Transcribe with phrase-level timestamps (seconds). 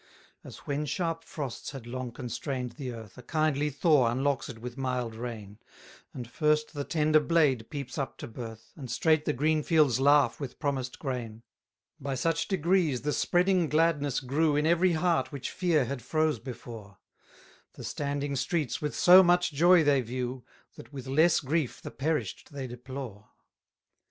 [0.41, 4.57] 284 As when sharp frosts had long constrain'd the earth, A kindly thaw unlocks it
[4.57, 5.59] with mild rain;
[6.11, 10.39] And first the tender blade peeps up to birth, And straight the green fields laugh
[10.39, 11.43] with promised grain:
[12.01, 16.39] 285 By such degrees the spreading gladness grew In every heart which fear had froze
[16.39, 16.97] before:
[17.73, 20.43] The standing streets with so much joy they view,
[20.77, 23.29] That with less grief the perish'd they deplore.